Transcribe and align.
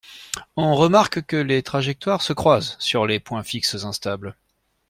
On 0.55 0.73
remarque 0.73 1.21
que 1.27 1.35
les 1.37 1.61
trajectoires 1.61 2.23
se 2.23 2.33
croisent 2.33 2.75
sur 2.79 3.05
les 3.05 3.19
points 3.19 3.43
fixes 3.43 3.83
instables 3.85 4.35